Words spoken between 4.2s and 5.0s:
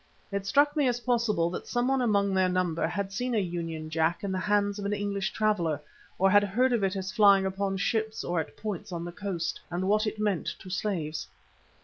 in the hands of an